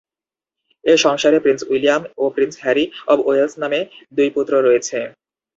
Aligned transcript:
এ 0.85 0.93
সংসারে 0.97 1.37
Prince 1.39 1.61
William 1.69 2.01
ও 2.17 2.23
Prince 2.35 2.55
Harry 2.63 2.83
of 3.07 3.17
Wales 3.23 3.53
নামে 3.61 3.79
দুই 4.17 4.29
পুত্র 4.35 4.53
রয়েছে। 4.59 4.97